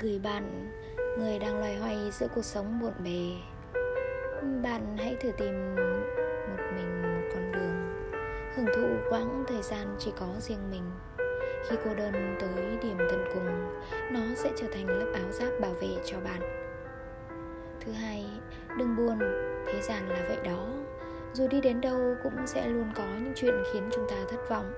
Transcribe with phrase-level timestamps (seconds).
[0.00, 0.70] Gửi bạn,
[1.18, 3.30] người đang loay hoay giữa cuộc sống bộn bề.
[4.62, 5.74] Bạn hãy thử tìm
[6.48, 8.02] một mình một con đường
[8.56, 10.90] Hưởng thụ quãng thời gian chỉ có riêng mình.
[11.68, 13.74] Khi cô đơn tới điểm tận cùng
[14.10, 16.40] Nó sẽ trở thành lớp áo giáp bảo vệ cho bạn.
[17.80, 18.26] Thứ hai,
[18.78, 19.18] đừng buồn,
[19.66, 20.68] thế gian là vậy đó.
[21.32, 24.72] Dù đi đến đâu cũng sẽ luôn có những chuyện khiến chúng ta thất vọng.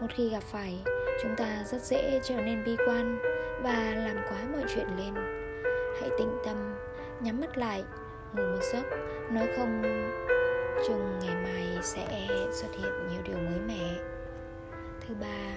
[0.00, 0.82] Một khi gặp phải,
[1.22, 3.18] chúng ta rất dễ trở nên bi quan
[3.62, 5.14] và làm quá mọi chuyện lên.
[6.00, 6.74] Hãy tĩnh tâm,
[7.20, 7.84] nhắm mắt lại,
[8.34, 8.82] ngủ một giấc.
[9.30, 9.82] Nói không
[10.86, 13.94] chừng ngày mai sẽ xuất hiện nhiều điều mới mẻ.
[15.08, 15.54] Thứ ba,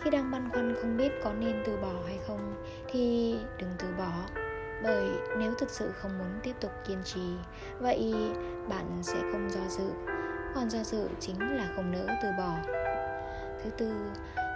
[0.00, 3.88] khi đang băn khoăn không biết có nên từ bỏ hay không, thì đừng từ
[3.98, 4.12] bỏ.
[4.82, 7.36] Bởi nếu thực sự không muốn tiếp tục kiên trì,
[7.78, 8.14] vậy
[8.68, 9.90] bạn sẽ không do dự.
[10.54, 12.54] Còn do dự chính là không nỡ từ bỏ.
[13.64, 13.92] Thứ tư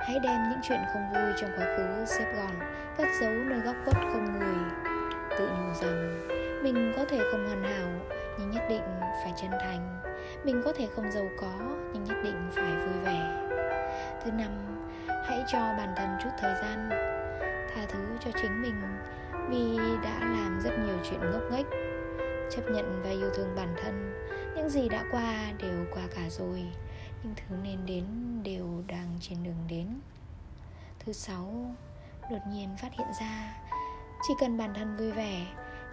[0.01, 2.55] hãy đem những chuyện không vui trong quá khứ xếp gọn,
[2.97, 4.65] cất giấu nơi góc khuất không người.
[5.39, 6.29] Tự nhủ rằng,
[6.63, 7.89] mình có thể không hoàn hảo,
[8.39, 8.83] nhưng nhất định
[9.23, 10.01] phải chân thành.
[10.45, 11.53] Mình có thể không giàu có,
[11.93, 13.49] nhưng nhất định phải vui vẻ.
[14.25, 14.51] Thứ năm,
[15.29, 16.89] hãy cho bản thân chút thời gian.
[17.75, 18.83] Tha thứ cho chính mình,
[19.49, 21.67] vì đã làm rất nhiều chuyện ngốc nghếch.
[22.51, 24.13] Chấp nhận và yêu thương bản thân,
[24.57, 26.65] những gì đã qua đều qua cả rồi
[27.23, 28.05] những thứ nên đến
[28.43, 30.01] đều đang trên đường đến.
[30.99, 31.75] Thứ sáu,
[32.31, 33.55] đột nhiên phát hiện ra,
[34.29, 35.47] chỉ cần bản thân vui vẻ,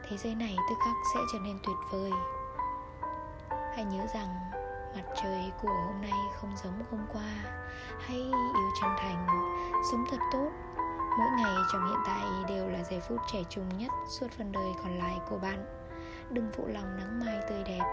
[0.10, 2.12] thế giới này tức khắc sẽ trở nên tuyệt vời.
[3.50, 4.52] Hãy nhớ rằng,
[4.96, 7.58] mặt trời của hôm nay không giống hôm qua
[8.00, 8.18] hãy
[8.56, 9.28] yêu chân thành,
[9.92, 10.50] sống thật tốt.
[11.20, 14.72] Mỗi ngày trong hiện tại đều là giây phút trẻ trung nhất suốt phần đời
[14.84, 15.66] còn lại của bạn.
[16.30, 17.84] Đừng phụ lòng nắng mai tươi đẹp.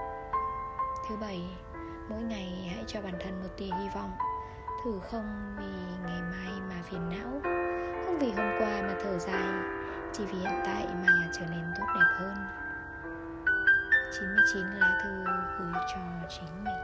[1.08, 1.42] Thứ bảy
[2.08, 4.12] mỗi ngày hãy cho bản thân một tia hy vọng.
[4.84, 7.40] Thử không vì ngày mai mà phiền não,
[8.06, 9.52] không vì hôm qua mà thở dài,
[10.12, 12.34] chỉ vì hiện tại mà trở nên tốt đẹp hơn.
[14.20, 15.24] 99 lá thư
[15.58, 16.83] gửi cho chính mình.